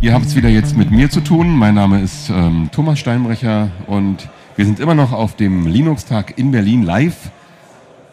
Ihr 0.00 0.14
habt 0.14 0.26
es 0.26 0.36
wieder 0.36 0.48
jetzt 0.48 0.76
mit 0.76 0.92
mir 0.92 1.10
zu 1.10 1.20
tun. 1.20 1.56
Mein 1.56 1.74
Name 1.74 2.00
ist 2.00 2.30
ähm, 2.30 2.68
Thomas 2.70 3.00
Steinbrecher 3.00 3.72
und 3.88 4.28
wir 4.54 4.64
sind 4.64 4.78
immer 4.78 4.94
noch 4.94 5.10
auf 5.10 5.34
dem 5.34 5.66
Linux-Tag 5.66 6.38
in 6.38 6.52
Berlin 6.52 6.84
live 6.84 7.32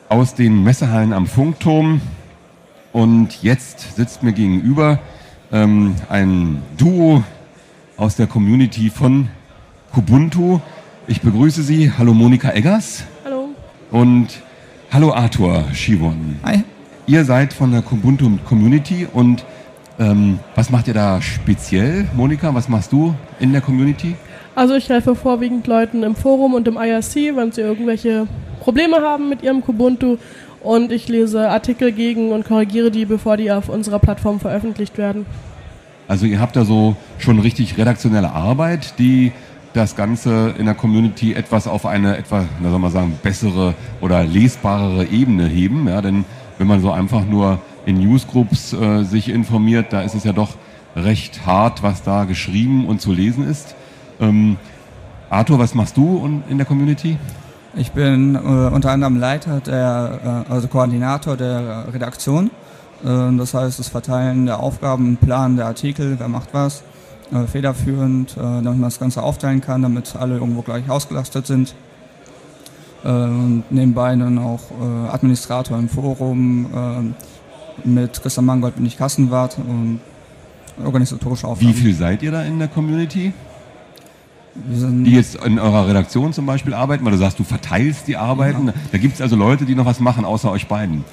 aus 0.09 0.33
den 0.33 0.63
Messehallen 0.63 1.13
am 1.13 1.27
Funkturm. 1.27 2.01
Und 2.91 3.43
jetzt 3.43 3.97
sitzt 3.97 4.23
mir 4.23 4.33
gegenüber 4.33 4.97
ähm, 5.51 5.93
ein 6.09 6.63
Duo 6.75 7.23
aus 7.97 8.15
der 8.15 8.25
Community 8.25 8.89
von 8.89 9.27
Kubuntu. 9.93 10.61
Ich 11.05 11.21
begrüße 11.21 11.61
Sie. 11.61 11.91
Hallo 11.95 12.15
Monika 12.15 12.49
Eggers. 12.51 13.03
Hallo. 13.23 13.49
Und 13.91 14.41
hallo 14.91 15.13
Arthur 15.13 15.65
Schivon. 15.71 16.37
Hi. 16.43 16.63
Ihr 17.05 17.25
seid 17.25 17.53
von 17.53 17.71
der 17.71 17.83
Kubuntu 17.83 18.39
Community 18.43 19.05
und 19.13 19.45
ähm, 19.99 20.39
was 20.55 20.69
macht 20.69 20.87
ihr 20.87 20.93
da 20.93 21.21
speziell, 21.21 22.07
Monika? 22.15 22.53
Was 22.53 22.67
machst 22.69 22.91
du 22.91 23.15
in 23.39 23.51
der 23.51 23.61
Community? 23.61 24.15
Also 24.55 24.75
ich 24.75 24.89
helfe 24.89 25.15
vorwiegend 25.15 25.67
Leuten 25.67 26.03
im 26.03 26.15
Forum 26.15 26.53
und 26.53 26.67
im 26.67 26.77
IRC, 26.77 27.35
wenn 27.35 27.51
sie 27.51 27.61
irgendwelche 27.61 28.27
Probleme 28.61 28.97
haben 28.97 29.29
mit 29.29 29.43
ihrem 29.43 29.61
Kubuntu 29.61 30.17
und 30.61 30.91
ich 30.91 31.07
lese 31.07 31.49
Artikel 31.49 31.91
gegen 31.91 32.31
und 32.31 32.45
korrigiere 32.45 32.89
die, 32.89 33.05
bevor 33.05 33.37
die 33.37 33.51
auf 33.51 33.69
unserer 33.69 33.99
Plattform 33.99 34.39
veröffentlicht 34.39 34.97
werden. 34.97 35.25
Also 36.07 36.25
ihr 36.25 36.39
habt 36.39 36.55
da 36.55 36.65
so 36.65 36.95
schon 37.17 37.39
richtig 37.39 37.77
redaktionelle 37.77 38.31
Arbeit, 38.31 38.97
die 38.99 39.31
das 39.73 39.95
Ganze 39.95 40.53
in 40.57 40.65
der 40.65 40.75
Community 40.75 41.33
etwas 41.33 41.67
auf 41.67 41.85
eine 41.85 42.17
etwa, 42.17 42.45
na 42.61 42.69
soll 42.69 42.79
man 42.79 42.91
sagen, 42.91 43.19
bessere 43.21 43.73
oder 44.01 44.23
lesbarere 44.23 45.05
Ebene 45.05 45.47
heben. 45.47 45.87
Ja, 45.87 46.01
denn 46.01 46.23
wenn 46.57 46.67
man 46.67 46.81
so 46.81 46.91
einfach 46.91 47.25
nur 47.25 47.59
in 47.85 47.99
Newsgroups 47.99 48.73
äh, 48.73 49.03
sich 49.03 49.29
informiert, 49.29 49.93
da 49.93 50.01
ist 50.01 50.15
es 50.15 50.23
ja 50.23 50.33
doch 50.33 50.55
recht 50.95 51.45
hart, 51.45 51.83
was 51.83 52.03
da 52.03 52.25
geschrieben 52.25 52.87
und 52.87 53.01
zu 53.01 53.11
lesen 53.11 53.47
ist. 53.47 53.75
Ähm, 54.19 54.57
Arthur, 55.29 55.59
was 55.59 55.75
machst 55.75 55.97
du 55.97 56.41
in 56.49 56.57
der 56.57 56.65
Community? 56.65 57.17
Ich 57.75 57.91
bin 57.91 58.35
äh, 58.35 58.37
unter 58.37 58.91
anderem 58.91 59.17
Leiter, 59.17 59.59
der, 59.59 60.45
äh, 60.49 60.51
also 60.51 60.67
Koordinator 60.69 61.35
der 61.35 61.93
Redaktion. 61.93 62.49
Äh, 63.03 63.35
das 63.37 63.53
heißt, 63.53 63.79
das 63.79 63.89
Verteilen 63.89 64.45
der 64.45 64.61
Aufgaben, 64.61 65.17
Plan 65.17 65.57
der 65.57 65.65
Artikel, 65.65 66.15
wer 66.17 66.29
macht 66.29 66.53
was, 66.53 66.83
äh, 67.33 67.45
federführend, 67.47 68.37
äh, 68.37 68.39
damit 68.39 68.65
man 68.65 68.83
das 68.83 68.99
Ganze 68.99 69.23
aufteilen 69.23 69.59
kann, 69.59 69.81
damit 69.81 70.15
alle 70.15 70.35
irgendwo 70.35 70.61
gleich 70.61 70.89
ausgelastet 70.89 71.47
sind. 71.47 71.75
Äh, 73.03 73.09
und 73.09 73.63
nebenbei 73.71 74.15
dann 74.15 74.37
auch 74.37 74.61
Administrator 75.11 75.77
im 75.77 75.89
Forum, 75.89 77.13
mit 77.83 78.21
Christian 78.21 78.45
Mangold 78.45 78.75
bin 78.75 78.85
ich 78.85 78.97
Kassenwart 78.97 79.57
und 79.57 79.99
organisatorische 80.83 81.47
Aufgaben. 81.47 81.69
Wie 81.69 81.73
viel 81.73 81.93
seid 81.93 82.23
ihr 82.23 82.31
da 82.31 82.43
in 82.43 82.59
der 82.59 82.67
Community? 82.67 83.33
die 84.55 85.11
jetzt 85.11 85.35
in 85.43 85.59
eurer 85.59 85.85
Redaktion 85.87 86.31
zum 86.31 86.45
Beispiel 86.45 86.73
arbeiten, 86.73 87.03
weil 87.03 87.11
du 87.11 87.17
sagst, 87.17 87.37
du 87.39 87.43
verteilst 87.43 88.07
die 88.07 88.15
Arbeiten. 88.15 88.67
Ja. 88.67 88.73
Da 88.91 88.97
gibt 88.97 89.15
es 89.15 89.21
also 89.21 89.35
Leute, 89.35 89.65
die 89.65 89.75
noch 89.75 89.85
was 89.85 89.99
machen, 89.99 90.23
außer 90.23 90.49
euch 90.49 90.67
beiden. 90.67 91.03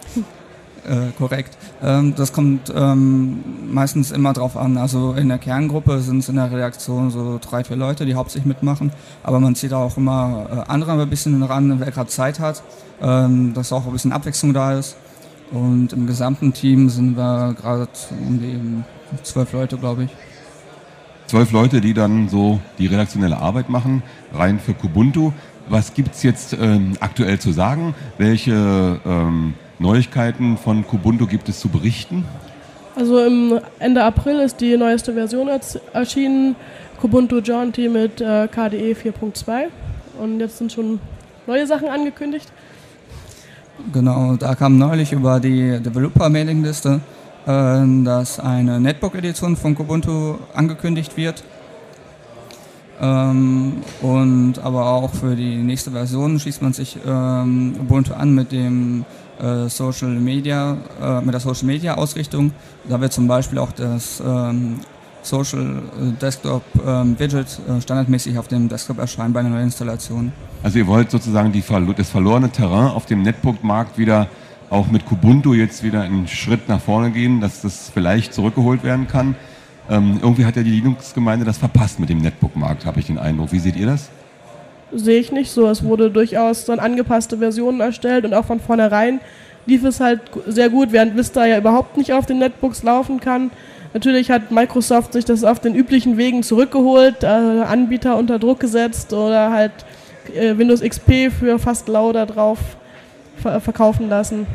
Äh, 0.84 1.12
korrekt. 1.16 1.56
Ähm, 1.80 2.14
das 2.16 2.32
kommt 2.32 2.72
ähm, 2.74 3.38
meistens 3.72 4.10
immer 4.10 4.32
drauf 4.32 4.56
an. 4.56 4.76
Also 4.76 5.12
in 5.12 5.28
der 5.28 5.38
Kerngruppe 5.38 6.00
sind 6.00 6.18
es 6.18 6.28
in 6.28 6.36
der 6.36 6.50
Redaktion 6.50 7.10
so 7.10 7.38
drei, 7.40 7.62
vier 7.62 7.76
Leute, 7.76 8.04
die 8.04 8.14
hauptsächlich 8.14 8.46
mitmachen. 8.46 8.92
Aber 9.22 9.38
man 9.38 9.54
zieht 9.54 9.72
auch 9.72 9.96
immer 9.96 10.64
äh, 10.66 10.70
andere 10.70 11.00
ein 11.00 11.10
bisschen 11.10 11.40
ran, 11.42 11.78
wer 11.78 11.90
gerade 11.92 12.10
Zeit 12.10 12.40
hat, 12.40 12.62
ähm, 13.00 13.54
dass 13.54 13.72
auch 13.72 13.86
ein 13.86 13.92
bisschen 13.92 14.12
Abwechslung 14.12 14.52
da 14.52 14.76
ist. 14.78 14.96
Und 15.52 15.92
im 15.92 16.06
gesamten 16.06 16.54
Team 16.54 16.88
sind 16.88 17.16
wir 17.16 17.54
gerade 17.54 17.88
um 18.10 18.40
die 18.40 18.58
zwölf 19.22 19.52
Leute, 19.52 19.76
glaube 19.76 20.04
ich. 20.04 20.10
Zwölf 21.26 21.52
Leute, 21.52 21.80
die 21.80 21.94
dann 21.94 22.28
so 22.28 22.58
die 22.78 22.86
redaktionelle 22.86 23.36
Arbeit 23.38 23.68
machen, 23.68 24.02
rein 24.32 24.58
für 24.58 24.74
Kubuntu. 24.74 25.32
Was 25.68 25.94
gibt 25.94 26.14
es 26.14 26.22
jetzt 26.22 26.56
ähm, 26.58 26.94
aktuell 27.00 27.38
zu 27.38 27.52
sagen? 27.52 27.94
Welche 28.18 29.00
ähm, 29.06 29.54
Neuigkeiten 29.78 30.56
von 30.56 30.86
Kubuntu 30.86 31.26
gibt 31.26 31.48
es 31.48 31.60
zu 31.60 31.68
berichten? 31.68 32.24
Also 32.96 33.24
im 33.24 33.60
Ende 33.78 34.04
April 34.04 34.40
ist 34.40 34.60
die 34.60 34.76
neueste 34.76 35.14
Version 35.14 35.48
erschienen, 35.92 36.56
Kubuntu 37.00 37.40
Jaunty 37.40 37.88
mit 37.88 38.20
äh, 38.20 38.48
KDE 38.48 38.92
4.2. 38.92 39.68
Und 40.18 40.40
jetzt 40.40 40.58
sind 40.58 40.72
schon 40.72 40.98
neue 41.46 41.66
Sachen 41.66 41.88
angekündigt. 41.88 42.52
Genau, 43.92 44.36
da 44.36 44.54
kam 44.54 44.78
neulich 44.78 45.12
über 45.12 45.40
die 45.40 45.80
Developer-Mailingliste, 45.80 47.00
äh, 47.46 48.04
dass 48.04 48.38
eine 48.38 48.78
Netbook-Edition 48.80 49.56
von 49.56 49.74
Kubuntu 49.74 50.36
angekündigt 50.54 51.16
wird. 51.16 51.42
Ähm, 53.00 53.82
und 54.00 54.58
aber 54.62 54.86
auch 54.86 55.12
für 55.12 55.34
die 55.34 55.56
nächste 55.56 55.90
Version 55.90 56.38
schließt 56.38 56.62
man 56.62 56.72
sich 56.72 56.98
ähm, 57.04 57.74
Ubuntu 57.80 58.14
an 58.14 58.34
mit 58.34 58.52
dem 58.52 59.04
äh, 59.40 59.68
Social 59.68 60.10
Media, 60.10 60.76
äh, 61.02 61.20
mit 61.20 61.34
der 61.34 61.40
Social 61.40 61.66
Media 61.66 61.94
Ausrichtung. 61.94 62.52
Da 62.88 63.00
wird 63.00 63.12
zum 63.12 63.26
Beispiel 63.26 63.58
auch 63.58 63.72
das 63.72 64.22
ähm, 64.24 64.80
Social 65.22 65.82
äh, 66.00 66.12
Desktop 66.20 66.62
ähm, 66.86 67.18
Widget 67.18 67.58
äh, 67.68 67.80
standardmäßig 67.80 68.38
auf 68.38 68.48
dem 68.48 68.68
Desktop 68.68 68.98
erscheinen 68.98 69.32
bei 69.32 69.40
einer 69.40 69.50
neuen 69.50 69.64
Installation. 69.64 70.32
Also 70.62 70.78
ihr 70.78 70.86
wollt 70.86 71.10
sozusagen 71.10 71.50
die, 71.50 71.62
das 71.96 72.10
verlorene 72.10 72.50
Terrain 72.50 72.92
auf 72.92 73.06
dem 73.06 73.22
Netbook-Markt 73.22 73.98
wieder 73.98 74.28
auch 74.70 74.86
mit 74.86 75.04
Kubuntu 75.04 75.54
jetzt 75.54 75.82
wieder 75.82 76.02
einen 76.02 76.28
Schritt 76.28 76.68
nach 76.68 76.80
vorne 76.80 77.10
gehen, 77.10 77.40
dass 77.40 77.62
das 77.62 77.90
vielleicht 77.92 78.32
zurückgeholt 78.32 78.84
werden 78.84 79.08
kann. 79.08 79.34
Ähm, 79.90 80.20
irgendwie 80.22 80.44
hat 80.44 80.56
ja 80.56 80.62
die 80.62 80.70
Linux-Gemeinde 80.70 81.44
das 81.44 81.58
verpasst 81.58 81.98
mit 81.98 82.08
dem 82.08 82.18
Netbook-Markt, 82.18 82.86
habe 82.86 83.00
ich 83.00 83.06
den 83.06 83.18
Eindruck. 83.18 83.52
Wie 83.52 83.58
seht 83.58 83.76
ihr 83.76 83.86
das? 83.86 84.08
Sehe 84.92 85.18
ich 85.18 85.32
nicht 85.32 85.50
so. 85.50 85.68
Es 85.68 85.82
wurde 85.82 86.10
durchaus 86.10 86.64
dann 86.64 86.78
angepasste 86.78 87.38
Versionen 87.38 87.80
erstellt 87.80 88.24
und 88.24 88.32
auch 88.32 88.44
von 88.44 88.60
vornherein 88.60 89.20
lief 89.66 89.84
es 89.84 90.00
halt 90.00 90.20
sehr 90.46 90.70
gut, 90.70 90.92
während 90.92 91.16
Vista 91.16 91.44
ja 91.44 91.58
überhaupt 91.58 91.96
nicht 91.96 92.12
auf 92.12 92.26
den 92.26 92.38
Netbooks 92.38 92.82
laufen 92.82 93.20
kann. 93.20 93.50
Natürlich 93.94 94.30
hat 94.30 94.52
Microsoft 94.52 95.12
sich 95.12 95.24
das 95.24 95.44
auf 95.44 95.60
den 95.60 95.74
üblichen 95.74 96.16
Wegen 96.16 96.42
zurückgeholt, 96.42 97.24
äh, 97.24 97.26
Anbieter 97.26 98.16
unter 98.16 98.38
Druck 98.38 98.60
gesetzt 98.60 99.12
oder 99.12 99.50
halt 99.50 99.72
äh, 100.30 100.56
Windows 100.58 100.80
XP 100.80 101.30
für 101.30 101.58
fast 101.58 101.88
lau 101.88 102.12
da 102.12 102.26
drauf 102.26 102.58
ver 103.36 103.60
verkaufen 103.60 104.08
lassen. 104.08 104.46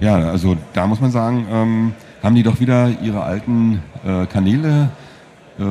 Ja, 0.00 0.16
also 0.16 0.56
da 0.72 0.86
muss 0.86 1.00
man 1.00 1.10
sagen, 1.10 1.46
ähm, 1.50 1.92
haben 2.22 2.34
die 2.34 2.42
doch 2.42 2.60
wieder 2.60 2.90
ihre 3.02 3.22
alten 3.22 3.82
äh, 4.04 4.26
Kanäle 4.26 4.88
äh, 5.58 5.64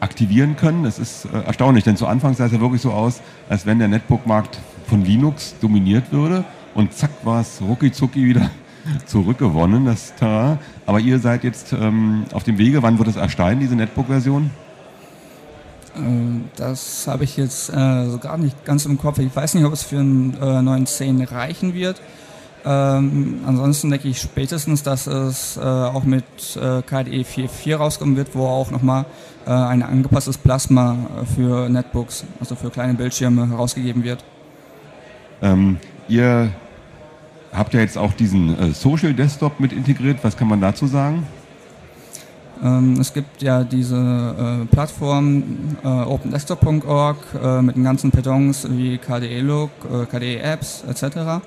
aktivieren 0.00 0.56
können. 0.56 0.84
Das 0.84 0.98
ist 0.98 1.26
äh, 1.26 1.46
erstaunlich, 1.46 1.84
denn 1.84 1.96
zu 1.96 2.06
Anfang 2.06 2.34
sah 2.34 2.46
es 2.46 2.52
ja 2.52 2.60
wirklich 2.60 2.82
so 2.82 2.92
aus, 2.92 3.20
als 3.48 3.66
wenn 3.66 3.78
der 3.78 3.88
Netbook-Markt 3.88 4.58
von 4.86 5.04
Linux 5.04 5.54
dominiert 5.60 6.12
würde 6.12 6.44
und 6.74 6.92
zack 6.92 7.10
war 7.24 7.40
es 7.40 7.60
rucki 7.60 7.92
zucki 7.92 8.24
wieder 8.24 8.50
zurückgewonnen, 9.06 9.84
das 9.84 10.14
Terrain. 10.14 10.58
Aber 10.86 11.00
ihr 11.00 11.18
seid 11.18 11.44
jetzt 11.44 11.72
ähm, 11.72 12.24
auf 12.32 12.44
dem 12.44 12.58
Wege. 12.58 12.82
Wann 12.82 12.98
wird 12.98 13.08
es 13.08 13.16
erscheinen, 13.16 13.60
diese 13.60 13.76
Netbook-Version? 13.76 14.50
Äh, 15.98 16.40
das 16.56 17.06
habe 17.06 17.24
ich 17.24 17.36
jetzt 17.36 17.70
äh, 17.70 18.08
so 18.08 18.18
gar 18.18 18.38
nicht 18.38 18.64
ganz 18.64 18.86
im 18.86 18.98
Kopf. 18.98 19.18
Ich 19.18 19.34
weiß 19.34 19.54
nicht, 19.54 19.64
ob 19.64 19.72
es 19.72 19.82
für 19.82 19.98
einen 19.98 20.36
äh, 20.40 20.62
neuen 20.62 20.86
10 20.86 21.22
reichen 21.24 21.74
wird. 21.74 22.00
Ähm, 22.64 23.40
ansonsten 23.46 23.90
denke 23.90 24.08
ich 24.08 24.20
spätestens, 24.20 24.82
dass 24.82 25.06
es 25.06 25.56
äh, 25.56 25.60
auch 25.60 26.04
mit 26.04 26.24
äh, 26.56 26.82
KDE 26.82 27.22
4.4 27.22 27.76
rauskommen 27.76 28.16
wird, 28.16 28.34
wo 28.34 28.46
auch 28.46 28.70
nochmal 28.70 29.06
äh, 29.46 29.50
ein 29.50 29.82
angepasstes 29.82 30.36
Plasma 30.38 30.96
für 31.34 31.68
Netbooks, 31.68 32.24
also 32.40 32.56
für 32.56 32.70
kleine 32.70 32.94
Bildschirme, 32.94 33.48
herausgegeben 33.48 34.02
wird. 34.02 34.24
Ähm, 35.40 35.78
ihr 36.08 36.50
habt 37.52 37.74
ja 37.74 37.80
jetzt 37.80 37.96
auch 37.96 38.12
diesen 38.12 38.58
äh, 38.58 38.72
Social 38.72 39.14
Desktop 39.14 39.60
mit 39.60 39.72
integriert. 39.72 40.18
Was 40.22 40.36
kann 40.36 40.48
man 40.48 40.60
dazu 40.60 40.86
sagen? 40.86 41.26
Ähm, 42.62 42.98
es 43.00 43.12
gibt 43.12 43.42
ja 43.42 43.64
diese 43.64 43.96
äh, 43.96 44.66
Plattform 44.66 45.42
äh, 45.82 45.86
opendesktop.org 45.86 47.16
äh, 47.42 47.62
mit 47.62 47.76
den 47.76 47.84
ganzen 47.84 48.10
Pedons 48.10 48.66
wie 48.70 48.98
KDE 48.98 49.40
Look, 49.40 49.70
äh, 49.84 50.06
KDE 50.06 50.40
Apps 50.40 50.84
etc. 50.88 51.42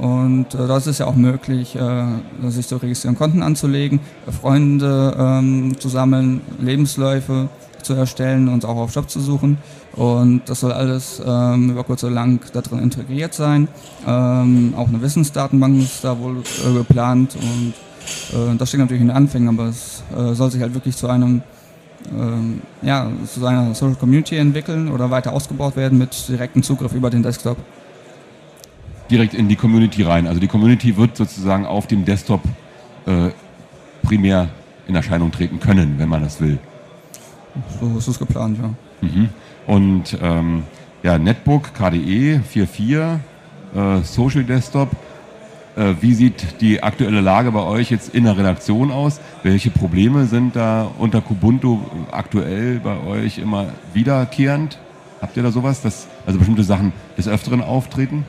Und 0.00 0.54
äh, 0.54 0.66
dort 0.66 0.86
ist 0.86 0.98
ja 0.98 1.06
auch 1.06 1.16
möglich, 1.16 1.74
äh, 1.76 2.04
sich 2.48 2.66
zu 2.66 2.76
registrieren, 2.76 3.16
Konten 3.16 3.42
anzulegen, 3.42 4.00
Freunde 4.40 5.16
ähm, 5.18 5.76
zu 5.78 5.88
sammeln, 5.88 6.42
Lebensläufe 6.58 7.48
zu 7.82 7.94
erstellen 7.94 8.48
und 8.48 8.64
auch 8.64 8.76
auf 8.76 8.94
Job 8.94 9.08
zu 9.08 9.20
suchen. 9.20 9.58
Und 9.94 10.42
das 10.46 10.60
soll 10.60 10.72
alles 10.72 11.22
ähm, 11.24 11.70
über 11.70 11.84
kurz 11.84 12.04
oder 12.04 12.12
lang 12.12 12.40
da 12.52 12.60
drin 12.60 12.80
integriert 12.80 13.32
sein. 13.32 13.68
Ähm, 14.06 14.74
auch 14.76 14.88
eine 14.88 15.00
Wissensdatenbank 15.00 15.82
ist 15.82 16.04
da 16.04 16.18
wohl 16.18 16.38
äh, 16.38 16.72
geplant 16.74 17.36
und 17.36 17.72
äh, 18.32 18.56
das 18.56 18.68
steht 18.68 18.80
natürlich 18.80 19.00
in 19.00 19.08
den 19.08 19.16
Anfängen, 19.16 19.48
aber 19.48 19.68
es 19.68 19.95
äh, 20.14 20.34
soll 20.34 20.50
sich 20.50 20.60
halt 20.60 20.74
wirklich 20.74 20.96
zu 20.96 21.08
einem 21.08 21.42
ähm, 22.12 22.60
ja, 22.82 23.10
zu 23.26 23.44
einer 23.44 23.74
Social 23.74 23.96
Community 23.96 24.36
entwickeln 24.36 24.90
oder 24.90 25.10
weiter 25.10 25.32
ausgebaut 25.32 25.76
werden 25.76 25.98
mit 25.98 26.28
direktem 26.28 26.62
Zugriff 26.62 26.92
über 26.92 27.10
den 27.10 27.22
Desktop. 27.22 27.56
Direkt 29.10 29.34
in 29.34 29.48
die 29.48 29.56
Community 29.56 30.02
rein. 30.02 30.26
Also 30.26 30.40
die 30.40 30.48
Community 30.48 30.96
wird 30.96 31.16
sozusagen 31.16 31.66
auf 31.66 31.86
dem 31.86 32.04
Desktop 32.04 32.42
äh, 33.06 33.30
primär 34.02 34.48
in 34.88 34.94
Erscheinung 34.94 35.32
treten 35.32 35.60
können, 35.60 35.94
wenn 35.98 36.08
man 36.08 36.22
das 36.22 36.40
will. 36.40 36.58
So 37.80 37.98
ist 37.98 38.08
es 38.08 38.18
geplant, 38.18 38.58
ja. 38.60 38.70
Mhm. 39.00 39.28
Und 39.66 40.18
ähm, 40.22 40.62
ja, 41.02 41.18
Netbook 41.18 41.74
KDE 41.74 42.40
4.4, 42.52 43.18
äh, 43.74 44.02
Social 44.02 44.44
Desktop. 44.44 44.90
Äh, 45.76 45.94
wie 46.00 46.14
sieht 46.14 46.60
die 46.62 46.82
aktuelle 46.82 47.20
Lage 47.20 47.52
bei 47.52 47.62
euch 47.62 47.90
jetzt 47.90 48.14
in 48.14 48.24
der 48.24 48.36
Redaktion 48.38 48.90
aus? 48.90 49.20
Welche 49.42 49.70
Probleme 49.70 50.24
sind 50.24 50.56
da 50.56 50.90
unter 50.98 51.20
Kubuntu 51.20 51.78
aktuell 52.10 52.80
bei 52.82 52.96
euch 53.06 53.38
immer 53.38 53.66
wiederkehrend? 53.92 54.78
Habt 55.20 55.36
ihr 55.36 55.42
da 55.42 55.50
sowas, 55.50 55.82
dass 55.82 56.06
also 56.26 56.38
bestimmte 56.38 56.62
Sachen 56.62 56.92
des 57.18 57.28
Öfteren 57.28 57.60
auftreten? 57.62 58.24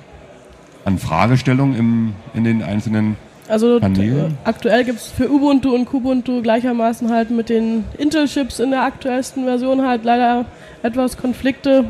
An 0.83 0.97
Fragestellungen 0.97 1.75
im, 1.77 2.13
in 2.33 2.43
den 2.43 2.63
einzelnen 2.63 3.15
Also 3.47 3.79
Kanälen? 3.79 4.37
aktuell 4.43 4.83
gibt 4.83 4.99
es 4.99 5.07
für 5.07 5.29
Ubuntu 5.29 5.73
und 5.73 5.85
Kubuntu 5.85 6.41
gleichermaßen 6.41 7.09
halt 7.11 7.29
mit 7.31 7.49
den 7.49 7.83
Intel-Chips 7.97 8.59
in 8.59 8.71
der 8.71 8.83
aktuellsten 8.83 9.45
Version 9.45 9.85
halt 9.85 10.03
leider 10.03 10.45
etwas 10.83 11.17
Konflikte. 11.17 11.85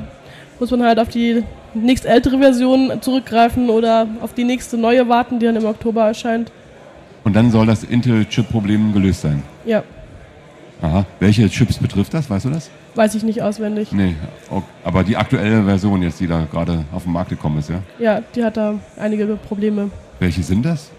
Muss 0.60 0.72
man 0.72 0.84
halt 0.84 1.00
auf 1.00 1.10
die 1.10 1.44
nächstältere 1.84 2.38
Version 2.38 2.92
zurückgreifen 3.02 3.70
oder 3.70 4.08
auf 4.22 4.34
die 4.34 4.44
nächste 4.44 4.78
neue 4.78 5.08
warten, 5.10 5.40
die 5.40 5.46
dann 5.46 5.56
im 5.56 5.66
Oktober 5.66 6.06
erscheint. 6.08 6.52
Und 7.24 7.36
dann 7.36 7.52
soll 7.52 7.66
das 7.66 7.84
Intel-Chip-Problem 7.84 8.94
gelöst 8.94 9.22
sein. 9.22 9.44
Ja, 9.66 9.84
Aha. 10.82 11.06
Welche 11.20 11.50
Chips 11.50 11.78
betrifft 11.80 12.14
das? 12.14 12.30
Weißt 12.30 12.46
du 12.46 12.50
das? 12.52 12.70
weiß 12.94 13.14
ich 13.16 13.24
nicht 13.24 13.42
auswendig. 13.42 13.92
Nee. 13.92 14.16
Aber 14.84 15.04
die 15.04 15.16
aktuelle 15.18 15.64
Version 15.64 16.02
jetzt, 16.02 16.20
die 16.20 16.28
da 16.28 16.46
gerade 16.52 16.84
auf 16.92 17.04
den 17.04 17.14
Markt 17.14 17.30
gekommen 17.30 17.60
ist, 17.60 17.70
ja? 17.70 17.80
Ja, 18.00 18.22
die 18.36 18.44
hat 18.44 18.58
da 18.58 18.76
einige 19.00 19.26
Probleme. 19.48 19.90
Welche 20.20 20.42
sind 20.44 20.66
das? 20.66 20.90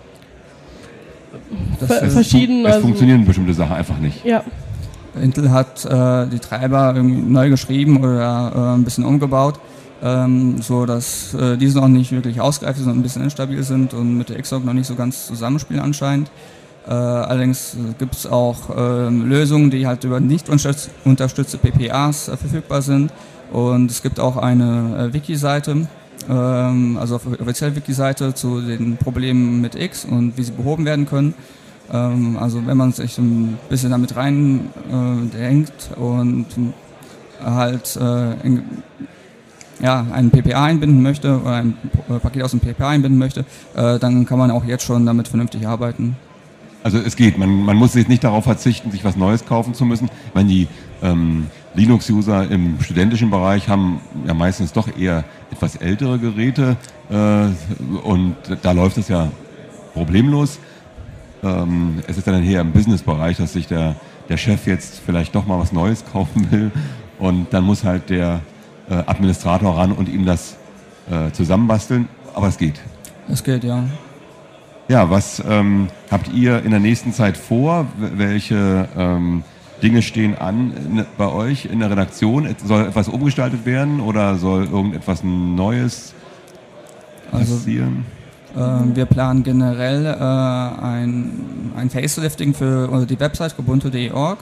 Das 1.80 1.88
Ver 1.88 2.10
verschieden. 2.10 2.64
Es 2.64 2.72
Also, 2.74 2.80
funktionieren 2.82 3.24
bestimmte 3.24 3.52
Sachen 3.52 3.74
einfach 3.76 3.98
nicht. 3.98 4.24
ja, 4.24 4.42
Intel 5.20 5.50
hat 5.50 5.84
äh, 5.84 6.26
die 6.28 6.38
Treiber 6.38 6.92
irgendwie 6.94 7.20
neu 7.20 7.50
geschrieben 7.50 7.98
oder 7.98 8.52
äh, 8.54 8.76
ein 8.76 8.84
bisschen 8.84 9.04
umgebaut, 9.04 9.58
ähm, 10.02 10.60
so 10.62 10.86
dass 10.86 11.34
äh, 11.34 11.56
diese 11.56 11.78
noch 11.80 11.88
nicht 11.88 12.12
wirklich 12.12 12.40
ausgereift 12.40 12.78
sind 12.78 12.90
und 12.90 12.98
ein 12.98 13.02
bisschen 13.02 13.22
instabil 13.22 13.62
sind 13.62 13.94
und 13.94 14.16
mit 14.16 14.28
der 14.28 14.40
Xorg 14.40 14.64
noch 14.64 14.72
nicht 14.72 14.86
so 14.86 14.94
ganz 14.94 15.26
zusammenspielen 15.26 15.82
anscheinend. 15.82 16.30
Äh, 16.86 16.92
allerdings 16.92 17.76
gibt 17.98 18.14
es 18.14 18.26
auch 18.26 18.70
ähm, 18.76 19.28
Lösungen, 19.28 19.70
die 19.70 19.86
halt 19.86 20.04
über 20.04 20.20
nicht 20.20 20.48
unterstütz- 20.48 20.88
unterstützte 21.04 21.58
PPAs 21.58 22.28
äh, 22.28 22.36
verfügbar 22.36 22.80
sind. 22.82 23.12
Und 23.52 23.90
es 23.90 24.02
gibt 24.02 24.20
auch 24.20 24.36
eine 24.36 25.08
äh, 25.10 25.12
Wiki-Seite, 25.14 25.86
ähm, 26.30 26.98
also 26.98 27.16
auf- 27.16 27.26
offizielle 27.40 27.74
Wiki-Seite 27.76 28.34
zu 28.34 28.60
den 28.60 28.96
Problemen 28.96 29.60
mit 29.60 29.74
X 29.74 30.04
und 30.04 30.36
wie 30.36 30.42
sie 30.44 30.52
behoben 30.52 30.84
werden 30.84 31.06
können. 31.06 31.34
Ähm, 31.92 32.36
also 32.38 32.66
wenn 32.66 32.76
man 32.76 32.92
sich 32.92 33.18
ein 33.18 33.58
bisschen 33.68 33.90
damit 33.90 34.16
rein 34.16 34.70
äh, 34.90 36.00
und 36.00 36.46
halt 37.44 37.96
äh, 37.96 38.32
in, 38.46 38.62
ja, 39.80 40.06
einen 40.12 40.30
PPA 40.30 40.64
einbinden 40.64 41.02
möchte 41.02 41.40
oder 41.40 41.54
ein 41.54 41.74
P- 42.08 42.18
Paket 42.18 42.42
aus 42.42 42.50
dem 42.50 42.60
PPA 42.60 42.88
einbinden 42.90 43.18
möchte, 43.18 43.44
äh, 43.74 43.98
dann 43.98 44.26
kann 44.26 44.38
man 44.38 44.50
auch 44.50 44.64
jetzt 44.64 44.84
schon 44.84 45.06
damit 45.06 45.28
vernünftig 45.28 45.66
arbeiten. 45.66 46.16
Also 46.82 46.98
es 46.98 47.16
geht, 47.16 47.38
man, 47.38 47.64
man 47.64 47.76
muss 47.76 47.94
jetzt 47.94 48.08
nicht 48.08 48.22
darauf 48.24 48.44
verzichten, 48.44 48.90
sich 48.90 49.04
was 49.04 49.16
Neues 49.16 49.44
kaufen 49.44 49.74
zu 49.74 49.84
müssen. 49.84 50.06
Ich 50.28 50.34
meine, 50.34 50.48
die 50.48 50.68
ähm, 51.02 51.46
Linux-User 51.74 52.50
im 52.50 52.80
studentischen 52.80 53.30
Bereich 53.30 53.68
haben 53.68 54.00
ja 54.26 54.34
meistens 54.34 54.72
doch 54.72 54.88
eher 54.96 55.24
etwas 55.50 55.76
ältere 55.76 56.18
Geräte 56.18 56.76
äh, 57.10 58.04
und 58.06 58.36
da 58.62 58.72
läuft 58.72 58.98
es 58.98 59.08
ja 59.08 59.28
problemlos. 59.92 60.58
Ähm, 61.42 61.96
es 62.06 62.16
ist 62.16 62.26
dann 62.26 62.42
eher 62.42 62.60
im 62.62 62.72
Business-Bereich, 62.72 63.36
dass 63.36 63.52
sich 63.52 63.66
der, 63.66 63.94
der 64.28 64.36
Chef 64.36 64.66
jetzt 64.66 65.00
vielleicht 65.04 65.34
doch 65.34 65.46
mal 65.46 65.58
was 65.58 65.72
Neues 65.72 66.04
kaufen 66.12 66.50
will 66.50 66.70
und 67.18 67.48
dann 67.52 67.64
muss 67.64 67.84
halt 67.84 68.10
der 68.10 68.40
äh, 68.90 68.94
Administrator 69.06 69.76
ran 69.76 69.92
und 69.92 70.08
ihm 70.08 70.24
das 70.26 70.56
äh, 71.10 71.30
zusammenbasteln, 71.32 72.08
aber 72.34 72.48
es 72.48 72.58
geht. 72.58 72.80
Es 73.28 73.42
geht, 73.44 73.64
ja. 73.64 73.84
Ja, 74.88 75.10
was 75.10 75.42
ähm, 75.46 75.88
habt 76.10 76.32
ihr 76.32 76.62
in 76.64 76.70
der 76.70 76.80
nächsten 76.80 77.12
Zeit 77.12 77.36
vor? 77.36 77.86
Welche 77.98 78.88
ähm, 78.96 79.44
Dinge 79.82 80.00
stehen 80.00 80.36
an 80.36 80.72
in, 80.72 81.06
bei 81.18 81.28
euch 81.28 81.66
in 81.66 81.80
der 81.80 81.90
Redaktion? 81.90 82.48
Soll 82.64 82.86
etwas 82.86 83.08
umgestaltet 83.08 83.66
werden 83.66 84.00
oder 84.00 84.36
soll 84.36 84.64
irgendetwas 84.64 85.22
Neues 85.22 86.14
Also 87.30 87.56
passieren? 87.56 88.06
äh, 88.56 88.60
wir 88.96 89.04
planen 89.04 89.42
generell 89.42 90.06
äh, 90.06 90.84
ein, 90.84 91.72
ein 91.76 91.90
Facelifting 91.90 92.54
für 92.54 93.02
äh, 93.02 93.06
die 93.06 93.20
Website 93.20 93.58
ubuntu.org. 93.58 94.38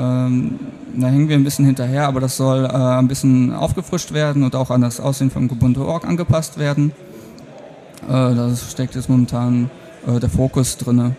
Ähm, 0.00 0.58
da 0.96 1.08
hängen 1.08 1.28
wir 1.28 1.36
ein 1.36 1.44
bisschen 1.44 1.66
hinterher, 1.66 2.06
aber 2.06 2.20
das 2.20 2.36
soll 2.36 2.64
äh, 2.64 2.68
ein 2.68 3.06
bisschen 3.06 3.52
aufgefrischt 3.52 4.12
werden 4.12 4.42
und 4.42 4.56
auch 4.56 4.70
an 4.70 4.80
das 4.80 4.98
Aussehen 4.98 5.30
von 5.30 5.50
Ubuntu.org 5.50 6.06
angepasst 6.06 6.58
werden. 6.58 6.92
Äh, 8.08 8.12
da 8.12 8.54
steckt 8.56 8.94
jetzt 8.94 9.10
momentan 9.10 9.70
äh, 10.06 10.18
der 10.18 10.30
Fokus 10.30 10.78
drinne. 10.78 11.14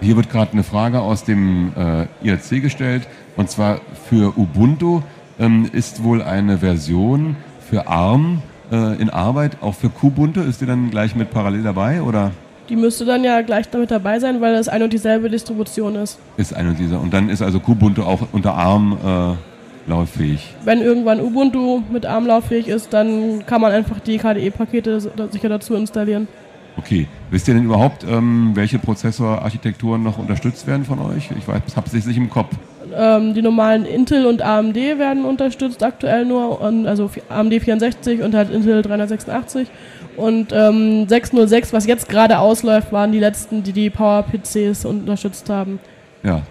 Hier 0.00 0.14
wird 0.14 0.30
gerade 0.30 0.52
eine 0.52 0.62
Frage 0.62 1.00
aus 1.00 1.24
dem 1.24 1.72
äh, 1.76 2.06
IRC 2.22 2.62
gestellt 2.62 3.08
und 3.36 3.50
zwar 3.50 3.80
für 4.08 4.38
Ubuntu 4.38 5.02
ähm, 5.40 5.68
ist 5.72 6.04
wohl 6.04 6.22
eine 6.22 6.58
Version 6.58 7.36
für 7.68 7.88
ARM 7.88 8.42
äh, 8.70 9.00
in 9.00 9.10
Arbeit, 9.10 9.56
auch 9.60 9.74
für 9.74 9.88
Kubuntu. 9.88 10.40
Ist 10.40 10.60
die 10.60 10.66
dann 10.66 10.90
gleich 10.90 11.16
mit 11.16 11.30
parallel 11.30 11.64
dabei 11.64 12.02
oder 12.02 12.30
die 12.68 12.76
müsste 12.76 13.04
dann 13.04 13.24
ja 13.24 13.40
gleich 13.42 13.68
damit 13.70 13.90
dabei 13.90 14.18
sein, 14.18 14.40
weil 14.40 14.54
das 14.54 14.68
eine 14.68 14.84
und 14.84 14.92
dieselbe 14.92 15.30
Distribution 15.30 15.96
ist. 15.96 16.18
ist 16.36 16.54
eine 16.54 16.74
dieser? 16.74 17.00
Und 17.00 17.12
dann 17.12 17.28
ist 17.28 17.42
also 17.42 17.60
Kubuntu 17.60 18.02
auch 18.02 18.20
unter 18.32 18.54
ARM 18.54 18.98
äh, 19.04 19.90
lauffähig. 19.90 20.54
Wenn 20.64 20.80
irgendwann 20.80 21.20
Ubuntu 21.20 21.82
mit 21.90 22.06
ARM 22.06 22.26
lauffähig 22.26 22.68
ist, 22.68 22.92
dann 22.92 23.46
kann 23.46 23.60
man 23.60 23.72
einfach 23.72 24.00
die 24.00 24.18
KDE-Pakete 24.18 25.00
sicher 25.30 25.48
dazu 25.48 25.74
installieren. 25.74 26.28
Okay. 26.76 27.08
Wisst 27.30 27.48
ihr 27.48 27.54
denn 27.54 27.64
überhaupt, 27.64 28.04
ähm, 28.08 28.52
welche 28.54 28.78
Prozessorarchitekturen 28.78 30.02
noch 30.02 30.18
unterstützt 30.18 30.66
werden 30.66 30.84
von 30.84 31.00
euch? 31.00 31.30
Ich 31.36 31.46
weiß, 31.48 31.76
habe 31.76 31.86
es 31.92 32.06
nicht 32.06 32.16
im 32.16 32.30
Kopf. 32.30 32.54
Ähm, 32.96 33.34
die 33.34 33.42
normalen 33.42 33.84
Intel 33.84 34.26
und 34.26 34.42
AMD 34.42 34.76
werden 34.76 35.24
unterstützt 35.24 35.82
aktuell 35.82 36.24
nur, 36.24 36.60
und, 36.60 36.86
also 36.86 37.10
AMD 37.28 37.54
64 37.54 38.22
und 38.22 38.34
halt 38.34 38.50
Intel 38.50 38.82
386. 38.82 39.68
Und 40.16 40.52
ähm, 40.52 41.08
606, 41.08 41.72
was 41.72 41.86
jetzt 41.86 42.08
gerade 42.08 42.38
ausläuft, 42.38 42.92
waren 42.92 43.12
die 43.12 43.20
letzten, 43.20 43.62
die 43.62 43.72
die 43.72 43.90
Power-PCs 43.90 44.84
unterstützt 44.84 45.48
haben. 45.48 45.78
Ja. 46.22 46.42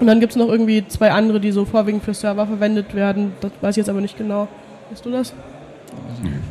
Und 0.00 0.06
dann 0.06 0.20
gibt 0.20 0.32
es 0.32 0.36
noch 0.36 0.48
irgendwie 0.48 0.86
zwei 0.88 1.10
andere, 1.12 1.40
die 1.40 1.52
so 1.52 1.64
vorwiegend 1.64 2.02
für 2.02 2.14
Server 2.14 2.46
verwendet 2.46 2.94
werden. 2.94 3.32
Das 3.40 3.52
weiß 3.60 3.70
ich 3.72 3.78
jetzt 3.78 3.88
aber 3.88 4.00
nicht 4.00 4.18
genau. 4.18 4.48
Weißt 4.90 5.04
du 5.06 5.10
das? 5.10 5.32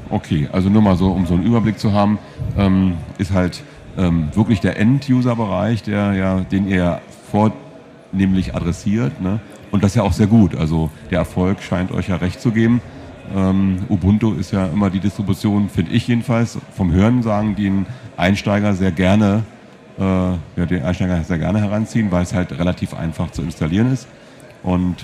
Okay, 0.09 0.47
also 0.51 0.69
nur 0.69 0.81
mal 0.81 0.95
so, 0.95 1.11
um 1.11 1.25
so 1.25 1.33
einen 1.33 1.43
Überblick 1.43 1.79
zu 1.79 1.91
haben, 1.91 2.19
ähm, 2.57 2.95
ist 3.17 3.33
halt 3.33 3.61
ähm, 3.97 4.29
wirklich 4.33 4.59
der 4.61 4.79
End-User-Bereich, 4.79 5.83
der 5.83 6.13
ja, 6.13 6.39
den 6.39 6.67
ihr 6.67 6.77
ja 6.77 7.01
vornehmlich 8.13 8.55
adressiert. 8.55 9.19
Ne? 9.21 9.39
Und 9.71 9.83
das 9.83 9.91
ist 9.91 9.95
ja 9.95 10.03
auch 10.03 10.13
sehr 10.13 10.27
gut. 10.27 10.55
Also 10.55 10.91
der 11.09 11.17
Erfolg 11.17 11.61
scheint 11.63 11.91
euch 11.91 12.09
ja 12.09 12.17
recht 12.17 12.39
zu 12.39 12.51
geben. 12.51 12.79
Ähm, 13.35 13.79
Ubuntu 13.89 14.33
ist 14.33 14.51
ja 14.51 14.67
immer 14.67 14.91
die 14.91 14.99
Distribution, 14.99 15.67
finde 15.67 15.91
ich 15.91 16.07
jedenfalls, 16.07 16.59
vom 16.75 16.91
Hören 16.91 17.23
sagen, 17.23 17.55
die 17.55 17.67
einen 17.67 17.85
Einsteiger 18.15 18.73
sehr 18.75 18.91
gerne, 18.91 19.43
äh, 19.97 20.03
ja, 20.03 20.65
den 20.69 20.83
Einsteiger 20.83 21.23
sehr 21.23 21.39
gerne 21.39 21.59
heranziehen, 21.59 22.11
weil 22.11 22.21
es 22.21 22.33
halt 22.33 22.51
relativ 22.51 22.93
einfach 22.93 23.31
zu 23.31 23.41
installieren 23.41 23.91
ist. 23.91 24.07
Und 24.61 24.97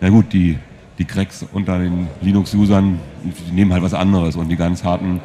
na 0.00 0.08
gut, 0.08 0.32
die, 0.32 0.58
die 0.98 1.04
Cracks 1.04 1.46
unter 1.52 1.78
den 1.78 2.08
Linux-Usern, 2.20 2.98
die 3.22 3.52
nehmen 3.52 3.72
halt 3.72 3.84
was 3.84 3.94
anderes 3.94 4.34
und 4.34 4.48
die 4.48 4.56
ganz 4.56 4.82
harten 4.82 5.20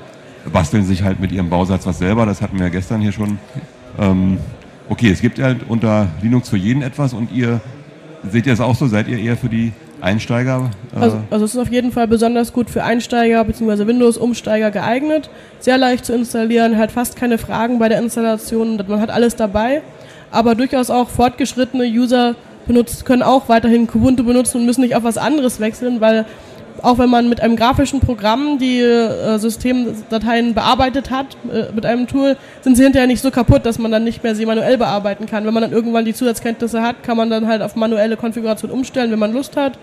basteln 0.51 0.85
sich 0.85 1.01
halt 1.01 1.19
mit 1.19 1.31
ihrem 1.31 1.49
Bausatz 1.49 1.87
was 1.87 1.97
selber. 1.97 2.27
Das 2.27 2.41
hatten 2.41 2.57
wir 2.57 2.65
ja 2.65 2.71
gestern 2.71 3.01
hier 3.01 3.13
schon. 3.13 3.39
Ähm, 3.97 4.37
okay, 4.93 5.09
es 5.09 5.21
gibt 5.21 5.39
halt 5.39 5.62
unter 5.67 6.07
Linux 6.21 6.50
für 6.50 6.57
jeden 6.57 6.83
etwas 6.83 7.13
und 7.13 7.31
ihr 7.31 7.62
seht 8.31 8.45
ihr 8.45 8.53
es 8.53 8.62
auch 8.62 8.75
so? 8.75 8.85
Seid 8.85 9.07
ihr 9.07 9.17
eher 9.17 9.35
für 9.35 9.50
die 9.50 9.73
Einsteiger? 10.01 10.69
Äh, 10.95 11.00
Also, 11.00 11.17
also 11.31 11.45
es 11.45 11.55
ist 11.55 11.59
auf 11.59 11.71
jeden 11.71 11.91
Fall 11.91 12.07
besonders 12.07 12.53
gut 12.53 12.69
für 12.69 12.83
Einsteiger 12.83 13.43
bzw. 13.43 13.88
Windows-Umsteiger 13.88 14.69
geeignet. 14.69 15.31
Sehr 15.59 15.79
leicht 15.79 16.05
zu 16.05 16.13
installieren, 16.13 16.77
halt 16.77 16.91
fast 16.91 17.15
keine 17.15 17.39
Fragen 17.39 17.79
bei 17.79 17.89
der 17.89 18.00
Installation, 18.00 18.79
man 18.88 19.01
hat 19.01 19.09
alles 19.09 19.35
dabei. 19.35 19.81
Aber 20.29 20.53
durchaus 20.53 20.91
auch 20.91 21.09
fortgeschrittene 21.09 21.85
User 21.85 22.35
benutzt, 22.67 23.03
können 23.03 23.23
auch 23.23 23.50
weiterhin 23.50 23.88
Kubuntu 23.88 24.23
benutzen 24.23 24.59
und 24.59 24.65
müssen 24.67 24.81
nicht 24.81 24.95
auf 24.95 25.03
was 25.03 25.17
anderes 25.17 25.59
wechseln, 25.59 26.01
weil 26.01 26.25
auch 26.83 26.97
wenn 26.97 27.09
man 27.09 27.29
mit 27.29 27.41
einem 27.41 27.55
grafischen 27.55 28.01
Programm 28.01 28.59
die 28.59 28.81
äh, 28.81 29.39
Systemdateien 29.39 30.53
bearbeitet 30.53 31.09
hat, 31.09 31.37
äh, 31.51 31.71
mit 31.73 31.85
einem 31.85 32.07
Tool, 32.07 32.35
sind 32.61 32.75
sie 32.75 32.83
hinterher 32.83 33.07
nicht 33.07 33.21
so 33.21 33.31
kaputt, 33.31 33.65
dass 33.65 33.79
man 33.79 33.89
dann 33.89 34.03
nicht 34.03 34.21
mehr 34.21 34.35
sie 34.35 34.45
manuell 34.45 34.77
bearbeiten 34.77 35.25
kann. 35.25 35.45
Wenn 35.45 35.53
man 35.53 35.63
dann 35.63 35.71
irgendwann 35.71 36.03
die 36.03 36.13
Zusatzkenntnisse 36.13 36.81
hat, 36.81 37.01
kann 37.01 37.15
man 37.15 37.29
dann 37.29 37.47
halt 37.47 37.61
auf 37.61 37.77
manuelle 37.77 38.17
Konfiguration 38.17 38.69
umstellen, 38.69 39.11
wenn 39.11 39.19
man 39.19 39.31
Lust 39.31 39.55
hat. 39.55 39.79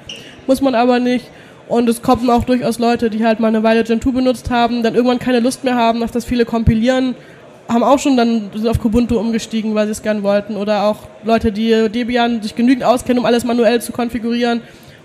Muss 0.46 0.60
man 0.60 0.74
aber 0.74 1.00
nicht. 1.00 1.26
Und 1.68 1.88
es 1.88 2.02
kommen 2.02 2.28
auch 2.28 2.44
durchaus 2.44 2.78
Leute, 2.78 3.08
die 3.08 3.24
halt 3.24 3.40
mal 3.40 3.48
eine 3.48 3.62
Weile 3.62 3.82
Gentoo 3.82 4.12
benutzt 4.12 4.50
haben, 4.50 4.82
dann 4.82 4.94
irgendwann 4.94 5.20
keine 5.20 5.40
Lust 5.40 5.64
mehr 5.64 5.76
haben, 5.76 6.02
auf 6.02 6.10
das 6.10 6.24
viele 6.26 6.44
Kompilieren 6.44 7.14
haben 7.68 7.84
auch 7.84 8.00
schon 8.00 8.16
dann 8.16 8.50
auf 8.66 8.80
Kubuntu 8.80 9.16
umgestiegen, 9.16 9.76
weil 9.76 9.86
sie 9.86 9.92
es 9.92 10.02
gern 10.02 10.24
wollten. 10.24 10.56
Oder 10.56 10.82
auch 10.82 10.96
Leute, 11.22 11.52
die 11.52 11.88
Debian 11.88 12.42
sich 12.42 12.56
genügend 12.56 12.82
auskennen, 12.82 13.20
um 13.20 13.24
alles 13.24 13.44
manuell 13.44 13.80
zu 13.80 13.92
konfigurieren, 13.92 14.60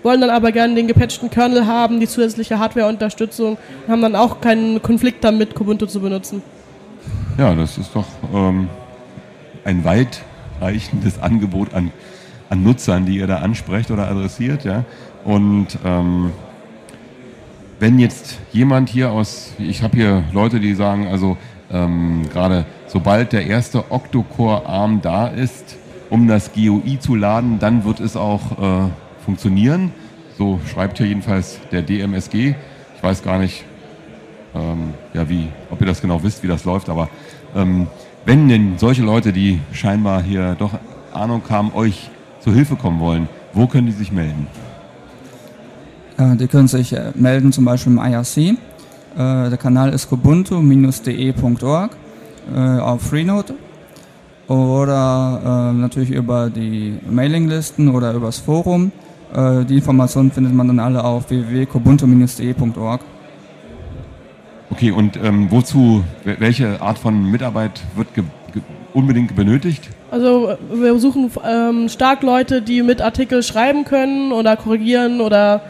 wollen 0.06 0.20
dann 0.20 0.30
aber 0.30 0.52
gerne 0.52 0.76
den 0.76 0.86
gepatchten 0.86 1.30
Kernel 1.30 1.66
haben, 1.66 1.98
die 1.98 2.06
zusätzliche 2.06 2.60
Hardware-Unterstützung, 2.60 3.58
haben 3.88 4.00
dann 4.02 4.14
auch 4.14 4.40
keinen 4.40 4.80
Konflikt 4.80 5.24
damit, 5.24 5.56
Kubuntu 5.56 5.86
zu 5.86 6.00
benutzen. 6.00 6.42
Ja, 7.36 7.52
das 7.56 7.76
ist 7.76 7.90
doch 7.92 8.06
ähm, 8.32 8.68
ein 9.64 9.84
weitreichendes 9.84 11.20
Angebot 11.20 11.74
an, 11.74 11.90
an 12.48 12.62
Nutzern, 12.62 13.04
die 13.04 13.16
ihr 13.16 13.26
da 13.26 13.38
ansprecht 13.38 13.90
oder 13.90 14.08
adressiert. 14.08 14.64
Ja? 14.64 14.84
Und 15.24 15.76
ähm, 15.84 16.30
wenn 17.80 17.98
jetzt 17.98 18.38
jemand 18.52 18.88
hier 18.88 19.10
aus, 19.10 19.54
ich 19.58 19.82
habe 19.82 19.96
hier 19.96 20.22
Leute, 20.32 20.60
die 20.60 20.76
sagen, 20.76 21.08
also 21.08 21.36
ähm, 21.68 22.28
gerade 22.32 22.64
sobald 22.86 23.32
der 23.32 23.44
erste 23.44 23.90
Octo-Core-Arm 23.90 25.00
da 25.02 25.26
ist, 25.26 25.76
um 26.10 26.28
das 26.28 26.52
GUI 26.52 27.00
zu 27.00 27.16
laden, 27.16 27.58
dann 27.58 27.84
wird 27.84 27.98
es 27.98 28.16
auch 28.16 28.86
äh, 28.86 28.90
funktionieren. 29.26 29.92
So 30.38 30.58
schreibt 30.72 30.96
hier 30.96 31.06
jedenfalls 31.06 31.58
der 31.70 31.82
DMSG. 31.82 32.54
Ich 32.96 33.02
weiß 33.02 33.22
gar 33.22 33.38
nicht, 33.38 33.64
ähm, 34.54 34.94
ja, 35.12 35.28
wie, 35.28 35.48
ob 35.70 35.80
ihr 35.82 35.86
das 35.86 36.00
genau 36.00 36.22
wisst, 36.22 36.42
wie 36.42 36.48
das 36.48 36.64
läuft, 36.64 36.88
aber 36.88 37.10
ähm, 37.54 37.88
wenn 38.24 38.48
denn 38.48 38.78
solche 38.78 39.02
Leute, 39.02 39.32
die 39.32 39.60
scheinbar 39.72 40.22
hier 40.22 40.56
doch 40.58 40.72
Ahnung 41.12 41.42
haben, 41.48 41.72
euch 41.74 42.10
zu 42.40 42.52
Hilfe 42.52 42.76
kommen 42.76 43.00
wollen, 43.00 43.28
wo 43.52 43.66
können 43.66 43.86
die 43.86 43.92
sich 43.92 44.10
melden? 44.12 44.46
Äh, 46.18 46.36
die 46.36 46.46
können 46.46 46.68
sich 46.68 46.92
äh, 46.92 47.12
melden 47.14 47.52
zum 47.52 47.64
Beispiel 47.64 47.92
im 47.92 47.98
IRC. 47.98 48.36
Äh, 48.38 48.56
der 49.16 49.58
Kanal 49.58 49.92
ist 49.92 50.08
kubuntu-de.org 50.08 51.90
auf 52.80 53.02
Freenode 53.02 53.54
oder 54.46 55.72
natürlich 55.72 56.12
über 56.12 56.48
die 56.48 56.96
Mailinglisten 57.10 57.88
oder 57.88 58.12
übers 58.12 58.38
Forum. 58.38 58.92
Die 59.36 59.74
Informationen 59.74 60.30
findet 60.30 60.54
man 60.54 60.66
dann 60.68 60.78
alle 60.78 61.04
auf 61.04 61.28
www.kubuntu-de.org. 61.28 63.02
Okay, 64.70 64.90
und 64.90 65.18
ähm, 65.22 65.50
wozu, 65.50 66.04
welche 66.24 66.80
Art 66.80 66.98
von 66.98 67.30
Mitarbeit 67.30 67.80
wird 67.94 68.14
ge 68.14 68.24
ge 68.52 68.62
unbedingt 68.94 69.36
benötigt? 69.36 69.90
Also 70.10 70.56
wir 70.72 70.98
suchen 70.98 71.30
ähm, 71.46 71.88
stark 71.88 72.22
Leute, 72.22 72.62
die 72.62 72.82
mit 72.82 73.02
Artikel 73.02 73.42
schreiben 73.42 73.84
können 73.84 74.32
oder 74.32 74.56
korrigieren 74.56 75.20
oder 75.20 75.62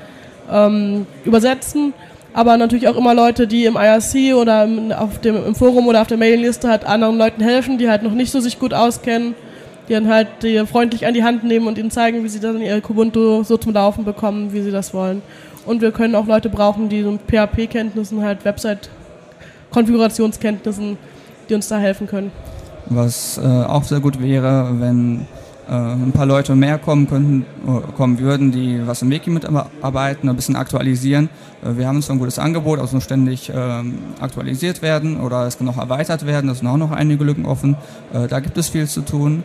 ähm, 0.51 1.07
übersetzen, 1.25 1.93
aber 2.33 2.57
natürlich 2.57 2.89
auch 2.89 2.97
immer 2.97 3.15
Leute, 3.15 3.47
die 3.47 3.65
im 3.65 3.77
IRC 3.77 4.35
oder 4.37 4.65
im, 4.65 4.93
auf 4.93 5.21
dem, 5.21 5.37
im 5.37 5.55
Forum 5.55 5.87
oder 5.89 6.03
auf 6.03 6.07
der 6.07 6.19
Mailingliste 6.19 6.69
halt 6.69 6.85
anderen 6.85 7.19
Leuten 7.19 7.43
helfen, 7.43 7.79
die 7.79 7.89
halt 7.89 8.03
noch 8.03 8.13
nicht 8.13 8.31
so 8.31 8.41
sich 8.41 8.59
gut 8.59 8.75
auskennen, 8.75 9.35
die 9.89 9.93
dann 9.93 10.09
halt 10.09 10.29
die 10.43 10.59
freundlich 10.67 11.07
an 11.07 11.15
die 11.15 11.23
Hand 11.23 11.45
nehmen 11.45 11.67
und 11.67 11.79
ihnen 11.79 11.91
zeigen, 11.91 12.23
wie 12.25 12.29
sie 12.29 12.41
dann 12.41 12.61
ihr 12.61 12.81
Kubuntu 12.81 13.45
so 13.45 13.57
zum 13.57 13.73
Laufen 13.73 14.05
bekommen, 14.05 14.53
wie 14.53 14.63
sie 14.63 14.71
das 14.71 14.93
wollen. 14.93 15.23
Und 15.65 15.81
wir 15.81 15.93
können 15.93 16.15
auch 16.15 16.27
Leute 16.27 16.49
brauchen, 16.49 16.89
die 16.89 17.03
so 17.03 17.19
PHP-Kenntnissen, 17.27 18.23
halt 18.23 18.45
Website-Konfigurationskenntnissen, 18.45 20.97
die 21.49 21.55
uns 21.55 21.67
da 21.69 21.79
helfen 21.79 22.07
können. 22.07 22.31
Was 22.87 23.39
äh, 23.39 23.43
auch 23.43 23.83
sehr 23.83 23.99
gut 23.99 24.23
wäre, 24.23 24.77
wenn 24.79 25.27
äh, 25.69 25.73
ein 25.73 26.13
paar 26.13 26.27
Leute 26.27 26.55
mehr 26.55 26.79
kommen 26.79 27.09
könnten, 27.09 27.45
äh, 27.67 27.93
kommen 27.97 28.21
würden, 28.21 28.53
die 28.53 28.81
was 28.87 29.03
im 29.03 29.11
Wiki 29.11 29.31
mitarbeiten, 29.31 30.29
ein 30.29 30.37
bisschen 30.37 30.55
aktualisieren. 30.55 31.29
Äh, 31.65 31.77
wir 31.77 31.89
haben 31.89 32.01
so 32.01 32.13
ein 32.13 32.21
gutes 32.21 32.39
Angebot, 32.39 32.79
also 32.79 33.01
ständig 33.01 33.51
ähm, 33.53 33.99
aktualisiert 34.21 34.83
werden 34.83 35.19
oder 35.19 35.47
es 35.47 35.59
kann 35.59 35.67
noch 35.67 35.79
erweitert 35.79 36.25
werden, 36.27 36.47
da 36.47 36.55
sind 36.55 36.69
auch 36.69 36.77
noch 36.77 36.93
einige 36.93 37.25
Lücken 37.25 37.47
offen. 37.47 37.77
Äh, 38.13 38.29
da 38.29 38.39
gibt 38.39 38.57
es 38.57 38.69
viel 38.69 38.87
zu 38.87 39.01
tun. 39.01 39.43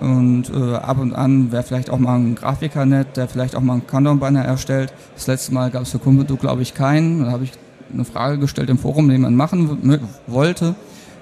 Und 0.00 0.50
äh, 0.54 0.74
ab 0.74 0.98
und 0.98 1.14
an 1.14 1.52
wäre 1.52 1.62
vielleicht 1.62 1.88
auch 1.88 1.98
mal 1.98 2.16
ein 2.16 2.34
Grafiker 2.34 2.84
nett, 2.84 3.16
der 3.16 3.28
vielleicht 3.28 3.56
auch 3.56 3.62
mal 3.62 3.74
einen 3.74 3.86
Countdown-Banner 3.86 4.44
erstellt. 4.44 4.92
Das 5.14 5.26
letzte 5.26 5.54
Mal 5.54 5.70
gab 5.70 5.82
es 5.82 5.90
für 5.90 5.98
Kumpeldu, 5.98 6.36
glaube 6.36 6.62
ich, 6.62 6.74
keinen. 6.74 7.24
Da 7.24 7.30
habe 7.30 7.44
ich 7.44 7.52
eine 7.92 8.04
Frage 8.04 8.38
gestellt 8.38 8.68
im 8.68 8.78
Forum, 8.78 9.08
den 9.08 9.22
man 9.22 9.34
machen 9.34 10.02
wollte. 10.26 10.74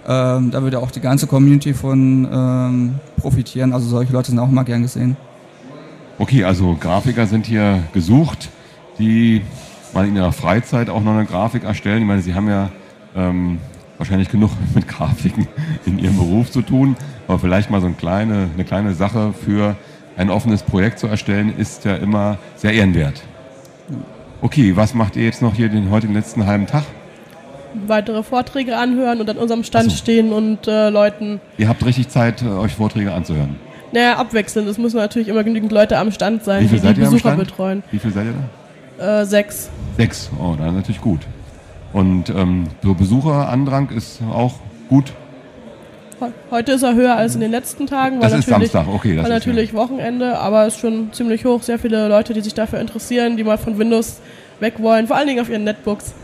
Ähm, 0.07 0.51
da 0.51 0.63
würde 0.63 0.81
auch 0.81 0.91
die 0.91 1.01
ganze 1.01 1.27
Community 1.27 1.73
von 1.73 2.29
ähm, 2.31 2.95
profitieren. 3.17 3.73
Also 3.73 3.89
solche 3.89 4.13
Leute 4.13 4.31
sind 4.31 4.39
auch 4.39 4.49
immer 4.49 4.65
gern 4.65 4.83
gesehen. 4.83 5.17
Okay, 6.19 6.45
also 6.45 6.77
Grafiker 6.79 7.27
sind 7.27 7.47
hier 7.47 7.83
gesucht, 7.93 8.49
die 8.99 9.43
mal 9.93 10.07
in 10.07 10.17
ihrer 10.17 10.33
Freizeit 10.33 10.91
auch 10.91 11.03
noch 11.03 11.13
eine 11.13 11.25
Grafik 11.25 11.65
erstellen. 11.65 12.03
Ich 12.03 12.09
meine, 12.09 12.23
sie 12.23 12.35
haben 12.35 12.49
ja 12.49 12.71
ähm, 13.17 13.59
wahrscheinlich 13.99 14.29
genug 14.29 14.51
mit 14.75 14.87
Grafiken 14.87 15.49
in 15.87 15.99
ihrem 15.99 16.17
Beruf 16.17 16.51
zu 16.51 16.63
tun, 16.63 16.97
aber 17.27 17.39
vielleicht 17.39 17.71
mal 17.71 17.81
so 17.81 17.87
eine 17.87 17.97
kleine, 17.97 18.49
eine 18.55 18.65
kleine 18.65 18.95
Sache 18.95 19.33
für 19.33 19.77
ein 20.17 20.31
offenes 20.31 20.63
Projekt 20.63 20.99
zu 20.99 21.07
erstellen, 21.07 21.55
ist 21.57 21.85
ja 21.85 21.97
immer 21.97 22.39
sehr 22.57 22.73
ehrenwert. 22.73 23.23
Okay, 24.41 24.77
was 24.77 24.95
macht 24.95 25.17
ihr 25.17 25.25
jetzt 25.25 25.43
noch 25.43 25.55
hier 25.55 25.69
den, 25.69 25.91
heute 25.91 26.07
den 26.07 26.15
letzten 26.15 26.47
halben 26.47 26.67
Tag? 26.67 26.85
Weitere 27.87 28.23
Vorträge 28.23 28.77
anhören 28.77 29.21
und 29.21 29.29
an 29.29 29.37
unserem 29.37 29.65
Stand 29.65 29.91
so. 29.91 29.97
stehen 29.97 30.33
und 30.33 30.69
äh, 30.69 30.91
Leuten. 30.91 31.41
Ihr 31.59 31.69
habt 31.69 31.85
richtig 31.85 32.09
Zeit, 32.09 32.43
äh, 32.43 32.47
euch 32.47 32.75
Vorträge 32.75 33.13
anzuhören. 33.13 33.57
Naja, 33.93 34.17
abwechselnd. 34.17 34.69
Es 34.69 34.79
müssen 34.79 34.97
natürlich 34.97 35.29
immer 35.29 35.45
genügend 35.45 35.73
Leute 35.73 35.99
am 35.99 36.13
Stand 36.13 36.45
sein, 36.45 36.69
die 36.69 36.79
die 36.81 36.93
Besucher 37.01 37.37
betreuen. 37.37 37.83
Wie 37.91 37.99
viel 37.99 38.13
seid 38.13 38.27
ihr 38.27 38.35
da? 38.99 39.23
Äh, 39.23 39.25
sechs. 39.27 39.71
Sechs, 39.97 40.31
oh, 40.39 40.55
dann 40.59 40.75
natürlich 40.75 41.01
gut. 41.01 41.21
Und 41.93 42.29
ähm, 42.31 42.65
so 42.83 42.95
Besucherandrang 42.95 43.91
ist 43.91 44.21
auch 44.33 44.55
gut. 44.89 45.13
Heute 46.51 46.73
ist 46.73 46.83
er 46.83 46.95
höher 46.95 47.17
als 47.17 47.35
in 47.35 47.41
den 47.41 47.51
letzten 47.51 47.87
Tagen. 47.87 48.21
Das 48.21 48.33
ist 48.33 48.47
Samstag, 48.47 48.87
okay. 48.89 49.17
Das 49.17 49.25
war 49.25 49.31
natürlich 49.31 49.73
ja. 49.73 49.79
Wochenende, 49.79 50.39
aber 50.39 50.67
es 50.67 50.75
ist 50.75 50.81
schon 50.81 51.13
ziemlich 51.13 51.45
hoch. 51.45 51.63
Sehr 51.63 51.79
viele 51.79 52.09
Leute, 52.09 52.35
die 52.35 52.41
sich 52.41 52.55
dafür 52.55 52.81
interessieren, 52.81 53.37
die 53.37 53.45
mal 53.45 53.59
von 53.59 53.79
Windows 53.79 54.21
weg 54.61 54.75
wollen, 54.79 55.07
vor 55.07 55.17
allen 55.17 55.27
Dingen 55.27 55.41
auf 55.41 55.49
ihren 55.49 55.65
Netbooks. 55.65 56.15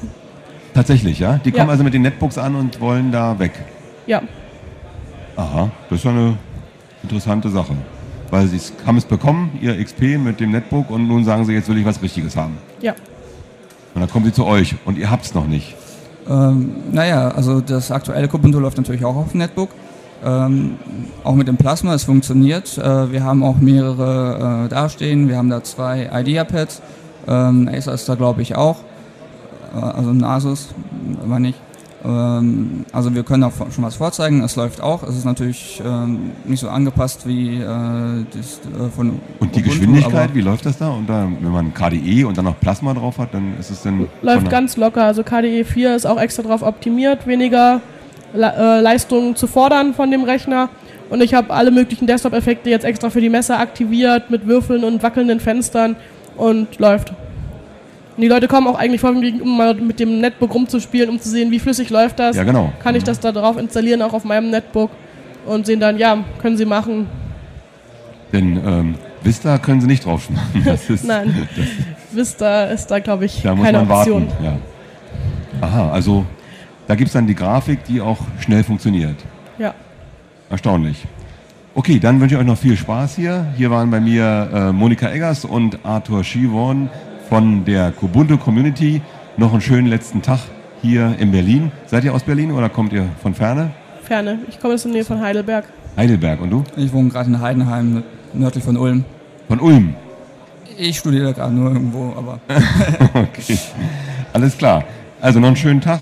Tatsächlich, 0.74 1.18
ja? 1.18 1.40
Die 1.44 1.50
kommen 1.50 1.66
ja. 1.66 1.72
also 1.72 1.84
mit 1.84 1.94
den 1.94 2.02
Netbooks 2.02 2.38
an 2.38 2.54
und 2.54 2.80
wollen 2.80 3.10
da 3.10 3.38
weg. 3.38 3.52
Ja. 4.06 4.22
Aha, 5.36 5.70
das 5.88 6.00
ist 6.00 6.06
eine 6.06 6.36
interessante 7.02 7.48
Sache. 7.50 7.74
Weil 8.30 8.46
sie 8.46 8.60
haben 8.86 8.96
es 8.96 9.04
bekommen, 9.04 9.58
ihr 9.60 9.82
XP 9.82 10.18
mit 10.18 10.38
dem 10.38 10.52
Netbook, 10.52 10.90
und 10.90 11.08
nun 11.08 11.24
sagen 11.24 11.44
sie, 11.44 11.52
jetzt 11.52 11.68
will 11.68 11.78
ich 11.78 11.84
was 11.84 12.00
Richtiges 12.00 12.36
haben. 12.36 12.56
Ja. 12.80 12.94
Und 13.94 14.02
dann 14.02 14.10
kommen 14.10 14.24
sie 14.24 14.32
zu 14.32 14.46
euch 14.46 14.76
und 14.84 14.96
ihr 14.98 15.10
habt 15.10 15.24
es 15.24 15.34
noch 15.34 15.46
nicht. 15.46 15.74
Ähm, 16.28 16.76
naja, 16.92 17.28
also 17.28 17.60
das 17.60 17.90
aktuelle 17.90 18.28
Kubuntu 18.28 18.60
läuft 18.60 18.76
natürlich 18.76 19.04
auch 19.04 19.16
auf 19.16 19.32
dem 19.32 19.38
Netbook. 19.38 19.70
Ähm, 20.24 20.76
auch 21.24 21.34
mit 21.34 21.48
dem 21.48 21.56
Plasma, 21.56 21.94
es 21.94 22.04
funktioniert. 22.04 22.76
Äh, 22.76 23.12
wir 23.12 23.24
haben 23.24 23.42
auch 23.42 23.56
mehrere 23.56 24.66
äh, 24.66 24.68
dastehen. 24.68 25.28
Wir 25.28 25.36
haben 25.36 25.50
da 25.50 25.62
zwei 25.62 26.10
IdeaPads. 26.12 26.82
Ähm, 27.26 27.68
Acer 27.72 27.94
ist 27.94 28.08
da, 28.08 28.14
glaube 28.14 28.42
ich, 28.42 28.56
auch. 28.56 28.80
Äh, 29.74 29.78
also 29.78 30.10
ein 30.10 30.22
Asus, 30.24 30.68
meine 31.26 31.50
ich. 31.50 31.54
Ähm, 32.04 32.86
also 32.92 33.14
wir 33.14 33.22
können 33.24 33.44
auch 33.44 33.52
schon 33.70 33.84
was 33.84 33.96
vorzeigen, 33.96 34.42
es 34.42 34.56
läuft 34.56 34.80
auch. 34.80 35.02
Es 35.02 35.16
ist 35.16 35.24
natürlich 35.24 35.82
ähm, 35.84 36.32
nicht 36.44 36.60
so 36.60 36.68
angepasst 36.68 37.26
wie 37.26 37.56
äh, 37.56 37.64
das 37.64 38.60
äh, 38.64 38.88
von 38.94 39.20
Und 39.38 39.54
die 39.54 39.60
Ubuntu, 39.60 39.62
Geschwindigkeit, 39.62 40.34
wie 40.34 40.40
läuft 40.40 40.64
das 40.66 40.78
da? 40.78 40.88
Und 40.90 41.08
da, 41.08 41.28
wenn 41.40 41.52
man 41.52 41.74
KDE 41.74 42.24
und 42.24 42.38
dann 42.38 42.46
noch 42.46 42.58
Plasma 42.58 42.94
drauf 42.94 43.18
hat, 43.18 43.34
dann 43.34 43.58
ist 43.58 43.70
es 43.70 43.82
dann... 43.82 44.08
Läuft 44.22 44.48
ganz 44.48 44.76
locker. 44.76 45.04
Also 45.04 45.22
KDE 45.22 45.64
4 45.64 45.94
ist 45.94 46.06
auch 46.06 46.18
extra 46.18 46.42
darauf 46.42 46.62
optimiert, 46.62 47.26
weniger 47.26 47.82
Äh, 48.34 48.80
Leistung 48.80 49.34
zu 49.34 49.46
fordern 49.46 49.94
von 49.94 50.10
dem 50.10 50.22
Rechner. 50.24 50.68
Und 51.08 51.22
ich 51.22 51.34
habe 51.34 51.52
alle 51.52 51.70
möglichen 51.70 52.06
Desktop-Effekte 52.06 52.70
jetzt 52.70 52.84
extra 52.84 53.10
für 53.10 53.20
die 53.20 53.28
Messer 53.28 53.58
aktiviert 53.58 54.30
mit 54.30 54.46
Würfeln 54.46 54.84
und 54.84 55.02
wackelnden 55.02 55.40
Fenstern 55.40 55.96
und 56.36 56.78
läuft. 56.78 57.10
Und 57.10 58.22
die 58.22 58.28
Leute 58.28 58.46
kommen 58.46 58.68
auch 58.68 58.78
eigentlich 58.78 59.00
vorwiegend, 59.00 59.42
um 59.42 59.56
mal 59.56 59.74
mit 59.74 59.98
dem 59.98 60.20
Netbook 60.20 60.54
rumzuspielen, 60.54 61.10
um 61.10 61.20
zu 61.20 61.28
sehen, 61.28 61.50
wie 61.50 61.58
flüssig 61.58 61.90
läuft 61.90 62.20
das. 62.20 62.36
Ja, 62.36 62.44
genau. 62.44 62.72
Kann 62.80 62.94
ich 62.94 63.02
das 63.02 63.18
da 63.18 63.32
drauf 63.32 63.56
installieren, 63.58 64.02
auch 64.02 64.12
auf 64.12 64.24
meinem 64.24 64.50
Netbook. 64.50 64.90
Und 65.46 65.66
sehen 65.66 65.80
dann, 65.80 65.98
ja, 65.98 66.18
können 66.40 66.56
sie 66.56 66.66
machen. 66.66 67.08
Denn 68.32 68.60
ähm, 68.64 68.94
Vista 69.22 69.58
können 69.58 69.80
sie 69.80 69.86
nicht 69.88 70.04
drauf 70.04 70.28
machen. 70.30 70.78
Ist, 70.88 71.04
Nein, 71.04 71.48
Vista 72.12 72.64
ist 72.64 72.90
da, 72.90 72.98
glaube 72.98 73.24
ich, 73.24 73.42
da 73.42 73.54
keine 73.54 73.80
Option. 73.80 74.28
Warten. 74.28 74.44
Ja. 74.44 74.56
Aha, 75.60 75.92
also 75.92 76.24
da 76.90 76.96
gibt 76.96 77.06
es 77.06 77.12
dann 77.12 77.28
die 77.28 77.36
Grafik, 77.36 77.84
die 77.84 78.00
auch 78.00 78.18
schnell 78.40 78.64
funktioniert. 78.64 79.14
Ja. 79.58 79.74
Erstaunlich. 80.50 81.06
Okay, 81.72 82.00
dann 82.00 82.20
wünsche 82.20 82.34
ich 82.34 82.40
euch 82.40 82.46
noch 82.48 82.58
viel 82.58 82.76
Spaß 82.76 83.14
hier. 83.14 83.46
Hier 83.56 83.70
waren 83.70 83.92
bei 83.92 84.00
mir 84.00 84.50
äh, 84.52 84.72
Monika 84.72 85.08
Eggers 85.08 85.44
und 85.44 85.78
Arthur 85.84 86.24
Schivorn 86.24 86.90
von 87.28 87.64
der 87.64 87.92
Kubuntu 87.92 88.38
Community. 88.38 89.02
Noch 89.36 89.52
einen 89.52 89.60
schönen 89.60 89.86
letzten 89.86 90.20
Tag 90.20 90.40
hier 90.82 91.14
in 91.20 91.30
Berlin. 91.30 91.70
Seid 91.86 92.02
ihr 92.02 92.12
aus 92.12 92.24
Berlin 92.24 92.50
oder 92.50 92.68
kommt 92.68 92.92
ihr 92.92 93.06
von 93.22 93.34
Ferne? 93.34 93.70
Ferne. 94.02 94.40
Ich 94.48 94.58
komme 94.58 94.74
aus 94.74 94.82
der 94.82 94.90
Nähe 94.90 95.04
von 95.04 95.20
Heidelberg. 95.20 95.66
Heidelberg. 95.96 96.40
Und 96.40 96.50
du? 96.50 96.64
Ich 96.76 96.92
wohne 96.92 97.10
gerade 97.10 97.28
in 97.28 97.40
Heidenheim, 97.40 98.02
nördlich 98.32 98.64
von 98.64 98.76
Ulm. 98.76 99.04
Von 99.46 99.60
Ulm? 99.60 99.94
Ich 100.76 100.98
studiere 100.98 101.34
gerade 101.34 101.54
nur 101.54 101.70
irgendwo, 101.70 102.14
aber. 102.16 102.40
okay. 103.14 103.56
Alles 104.32 104.58
klar. 104.58 104.82
Also 105.20 105.38
noch 105.38 105.48
einen 105.48 105.56
schönen 105.56 105.80
Tag. 105.80 105.98